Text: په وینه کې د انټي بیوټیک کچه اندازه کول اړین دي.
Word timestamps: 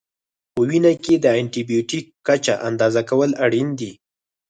په 0.53 0.61
وینه 0.69 0.93
کې 1.03 1.15
د 1.19 1.25
انټي 1.39 1.61
بیوټیک 1.69 2.05
کچه 2.27 2.53
اندازه 2.67 3.01
کول 3.09 3.31
اړین 3.45 3.69
دي. 3.79 3.91